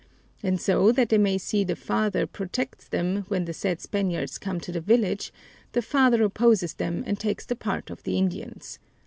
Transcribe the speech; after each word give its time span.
And 0.41 0.59
so 0.59 0.91
that 0.93 1.09
they 1.09 1.19
may 1.19 1.37
see 1.37 1.63
the 1.63 1.75
father 1.75 2.25
protects 2.25 2.87
them, 2.87 3.25
when 3.27 3.45
the 3.45 3.53
said 3.53 3.79
Spaniards 3.81 4.39
come 4.39 4.59
to 4.61 4.71
the 4.71 4.81
village, 4.81 5.31
the 5.73 5.83
father 5.83 6.23
opposes 6.23 6.73
them 6.73 7.03
and 7.05 7.19
takes 7.19 7.45
the 7.45 7.55
part 7.55 7.91
of 7.91 8.01
the 8.01 8.17
Indians. 8.17 8.79